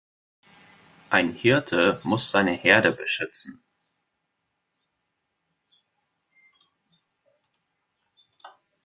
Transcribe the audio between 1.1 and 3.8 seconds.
Ein Hirte muss seine Herde beschützen.